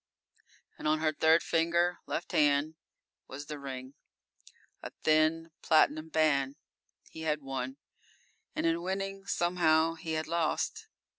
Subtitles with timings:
[0.79, 2.73] And on her third finger, left hand,
[3.27, 3.93] was the ring
[4.81, 6.55] a thin, platinum band.
[7.11, 7.77] He had won,
[8.55, 10.87] and in winning somehow he had lost.